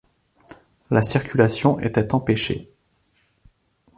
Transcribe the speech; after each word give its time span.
La 0.89 1.03
circulation 1.03 1.79
était 1.79 2.15
empêchée. 2.15 2.71